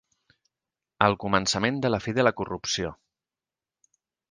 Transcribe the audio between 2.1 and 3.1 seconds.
de la corrupció